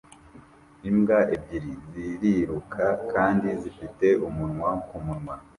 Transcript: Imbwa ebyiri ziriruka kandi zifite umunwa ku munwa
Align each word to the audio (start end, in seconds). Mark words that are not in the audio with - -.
Imbwa 0.89 1.19
ebyiri 1.35 1.71
ziriruka 1.93 2.83
kandi 3.11 3.47
zifite 3.61 4.07
umunwa 4.27 4.69
ku 4.87 4.97
munwa 5.05 5.35